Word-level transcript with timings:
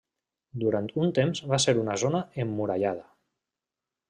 Durant 0.63 0.87
un 1.03 1.13
temps 1.19 1.43
va 1.51 1.59
ser 1.67 1.75
una 1.83 1.99
zona 2.05 2.23
emmurallada. 2.45 3.07